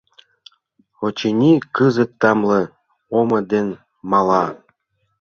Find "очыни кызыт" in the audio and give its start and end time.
1.05-2.11